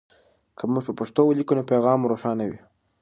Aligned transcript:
که 0.57 0.63
موږ 0.71 0.83
په 0.87 0.93
پښتو 0.99 1.21
ولیکو 1.25 1.53
نو 1.57 1.63
پیغام 1.71 1.97
مو 1.99 2.07
روښانه 2.13 2.43
وي. 2.49 2.59